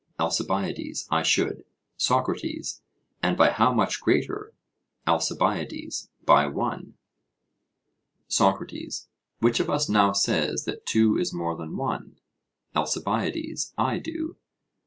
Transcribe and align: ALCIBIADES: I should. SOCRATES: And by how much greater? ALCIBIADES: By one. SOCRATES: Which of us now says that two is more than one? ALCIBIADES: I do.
ALCIBIADES: 0.19 1.07
I 1.11 1.21
should. 1.21 1.63
SOCRATES: 1.95 2.81
And 3.21 3.37
by 3.37 3.51
how 3.51 3.71
much 3.71 4.01
greater? 4.01 4.51
ALCIBIADES: 5.05 6.09
By 6.25 6.47
one. 6.47 6.95
SOCRATES: 8.27 9.09
Which 9.41 9.59
of 9.59 9.69
us 9.69 9.87
now 9.89 10.11
says 10.11 10.65
that 10.65 10.87
two 10.87 11.19
is 11.19 11.35
more 11.35 11.55
than 11.55 11.77
one? 11.77 12.17
ALCIBIADES: 12.75 13.75
I 13.77 13.99
do. 13.99 14.37